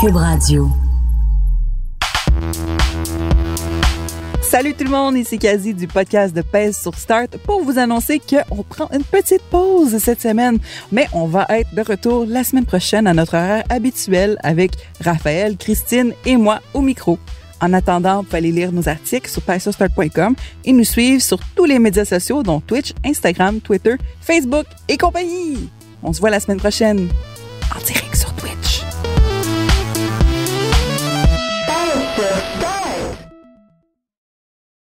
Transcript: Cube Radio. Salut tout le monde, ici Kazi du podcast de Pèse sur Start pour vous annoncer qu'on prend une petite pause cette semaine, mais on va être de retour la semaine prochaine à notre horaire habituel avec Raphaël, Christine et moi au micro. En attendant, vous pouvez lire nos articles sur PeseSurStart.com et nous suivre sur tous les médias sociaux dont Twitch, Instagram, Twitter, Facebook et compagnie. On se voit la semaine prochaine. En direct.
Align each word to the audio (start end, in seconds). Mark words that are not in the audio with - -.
Cube 0.00 0.16
Radio. 0.16 0.66
Salut 4.40 4.72
tout 4.72 4.84
le 4.84 4.90
monde, 4.90 5.18
ici 5.18 5.38
Kazi 5.38 5.74
du 5.74 5.86
podcast 5.86 6.34
de 6.34 6.40
Pèse 6.40 6.78
sur 6.78 6.94
Start 6.94 7.36
pour 7.44 7.62
vous 7.62 7.78
annoncer 7.78 8.18
qu'on 8.18 8.62
prend 8.62 8.88
une 8.94 9.04
petite 9.04 9.42
pause 9.50 9.98
cette 9.98 10.22
semaine, 10.22 10.58
mais 10.90 11.06
on 11.12 11.26
va 11.26 11.44
être 11.50 11.74
de 11.74 11.82
retour 11.82 12.24
la 12.26 12.44
semaine 12.44 12.64
prochaine 12.64 13.06
à 13.06 13.12
notre 13.12 13.34
horaire 13.34 13.64
habituel 13.68 14.38
avec 14.42 14.72
Raphaël, 15.04 15.58
Christine 15.58 16.14
et 16.24 16.38
moi 16.38 16.60
au 16.72 16.80
micro. 16.80 17.18
En 17.60 17.74
attendant, 17.74 18.22
vous 18.22 18.22
pouvez 18.22 18.40
lire 18.40 18.72
nos 18.72 18.88
articles 18.88 19.28
sur 19.28 19.42
PeseSurStart.com 19.42 20.34
et 20.64 20.72
nous 20.72 20.84
suivre 20.84 21.20
sur 21.20 21.40
tous 21.54 21.66
les 21.66 21.78
médias 21.78 22.06
sociaux 22.06 22.42
dont 22.42 22.60
Twitch, 22.60 22.94
Instagram, 23.04 23.60
Twitter, 23.60 23.96
Facebook 24.22 24.64
et 24.88 24.96
compagnie. 24.96 25.68
On 26.02 26.14
se 26.14 26.20
voit 26.20 26.30
la 26.30 26.40
semaine 26.40 26.58
prochaine. 26.58 27.10
En 27.76 27.84
direct. 27.84 28.09